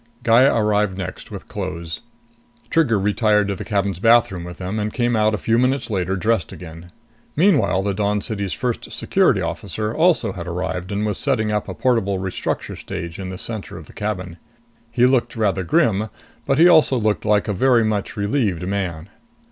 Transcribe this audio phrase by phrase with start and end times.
[0.23, 2.01] Gaya arrived next, with clothes.
[2.71, 6.15] Trigger retired to the cabin's bathroom with them and came out a few minutes later,
[6.15, 6.91] dressed again.
[7.35, 11.75] Meanwhile the Dawn City's First Security Officer also had arrived and was setting up a
[11.75, 14.37] portable restructure stage in the center of the cabin.
[14.89, 16.09] He looked rather grim,
[16.47, 19.07] but he also looked like a very much relieved man.